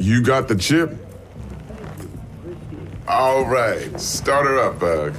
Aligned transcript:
You 0.00 0.22
got 0.22 0.46
the 0.46 0.54
chip? 0.54 0.94
All 3.08 3.44
right, 3.44 3.98
start 4.00 4.46
her 4.46 4.58
up, 4.60 4.78
Bug. 4.78 5.12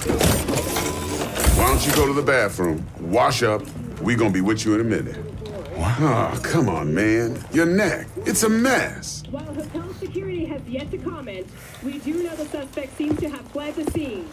Why 1.58 1.68
don't 1.68 1.86
you 1.86 1.92
go 1.94 2.06
to 2.06 2.14
the 2.14 2.22
bathroom, 2.22 2.86
wash 2.98 3.42
up? 3.42 3.62
We 4.00 4.14
gonna 4.14 4.30
be 4.30 4.40
with 4.40 4.64
you 4.64 4.74
in 4.74 4.80
a 4.80 4.84
minute. 4.84 5.16
What? 5.76 6.00
Oh, 6.00 6.40
come 6.42 6.70
on, 6.70 6.94
man. 6.94 7.44
Your 7.52 7.66
neck. 7.66 8.06
It's 8.24 8.42
a 8.42 8.48
mess. 8.48 9.22
While 9.30 9.44
hotel 9.44 9.92
security 9.94 10.46
has 10.46 10.62
yet 10.66 10.90
to 10.92 10.98
comment, 10.98 11.46
we 11.82 11.98
do 11.98 12.22
know 12.22 12.34
the 12.36 12.46
suspect 12.46 12.96
seems 12.96 13.20
to 13.20 13.28
have 13.28 13.42
fled 13.48 13.74
the 13.74 13.90
scene. 13.90 14.28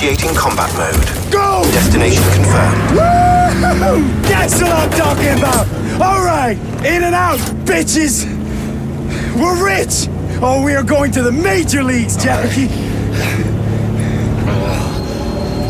Initiating 0.00 0.34
combat 0.34 0.72
mode. 0.78 1.30
Go! 1.30 1.60
Destination 1.72 2.22
confirmed. 2.32 2.92
Woo! 2.92 4.22
That's 4.22 4.54
what 4.62 4.72
I'm 4.72 4.90
talking 4.92 5.36
about! 5.36 5.66
Alright, 6.00 6.56
in 6.86 7.02
and 7.02 7.14
out, 7.14 7.38
bitches! 7.66 8.24
We're 9.36 9.62
rich! 9.62 10.08
Oh, 10.40 10.62
we 10.64 10.72
are 10.72 10.82
going 10.82 11.12
to 11.12 11.22
the 11.22 11.30
major 11.30 11.82
leagues, 11.82 12.16
Jackie! 12.16 12.68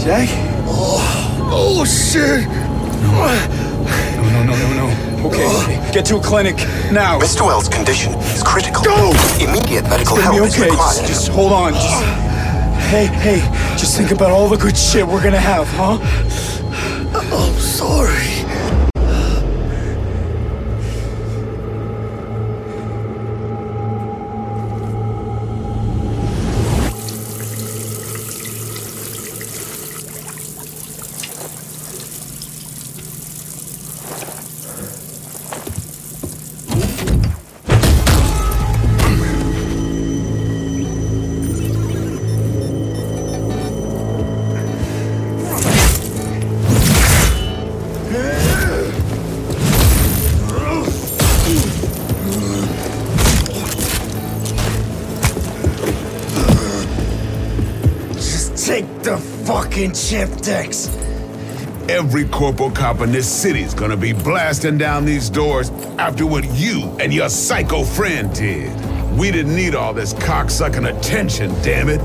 Jack? 0.05 0.29
Oh, 0.69 1.51
oh 1.51 1.85
shit! 1.85 2.47
No, 2.47 3.35
no, 4.31 4.45
no, 4.45 4.55
no, 4.55 4.75
no. 4.75 5.27
Okay, 5.27 5.45
oh. 5.45 5.65
okay. 5.65 5.93
get 5.93 6.07
to 6.07 6.19
a 6.19 6.23
clinic 6.23 6.55
now. 6.93 7.19
Mr. 7.19 7.45
Welles' 7.45 7.69
condition 7.69 8.13
is 8.15 8.45
critical. 8.45 8.85
Go! 8.85 9.11
Immediate 9.41 9.89
medical 9.89 10.19
It's 10.19 10.25
help 10.25 10.37
okay. 10.37 10.47
is 10.47 10.59
required. 10.61 10.99
Just, 10.99 11.07
just 11.09 11.29
hold 11.31 11.51
on. 11.51 11.73
Just, 11.73 12.30
Hey, 12.89 13.07
hey, 13.07 13.41
just 13.77 13.97
think 13.97 14.11
about 14.11 14.31
all 14.31 14.49
the 14.49 14.57
good 14.57 14.77
shit 14.77 15.07
we're 15.07 15.23
gonna 15.23 15.39
have, 15.39 15.69
huh? 15.69 15.99
I'm 17.15 17.59
sorry. 17.59 18.40
The 59.03 59.17
fucking 59.19 59.95
chip 59.95 60.31
decks. 60.43 60.89
Every 61.89 62.27
corporal 62.29 62.71
cop 62.71 63.01
in 63.01 63.13
this 63.13 63.31
city's 63.31 63.75
gonna 63.75 63.97
be 63.97 64.13
blasting 64.13 64.79
down 64.79 65.05
these 65.05 65.31
doors 65.31 65.71
after 65.99 66.27
what 66.27 66.45
you 66.55 66.83
and 67.01 67.13
your 67.13 67.29
psycho 67.29 67.83
friend 67.83 68.33
did. 68.35 68.71
We 69.17 69.31
didn't 69.31 69.57
need 69.57 69.75
all 69.75 69.93
this 69.93 70.15
cocksucking 70.15 70.97
attention, 70.97 71.51
damn 71.63 71.89
it. 71.89 72.01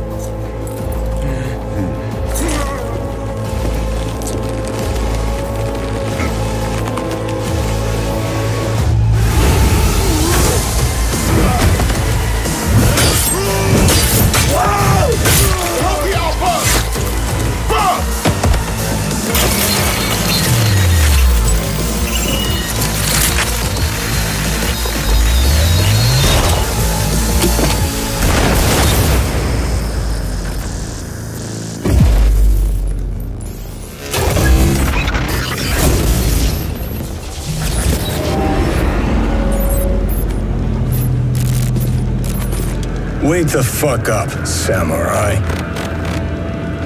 Wake 43.26 43.48
the 43.48 43.64
fuck 43.64 44.08
up, 44.08 44.30
samurai. 44.46 45.34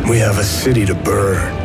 We 0.09 0.19
have 0.19 0.37
a 0.37 0.43
city 0.45 0.85
to 0.85 0.95
burn. 0.95 1.58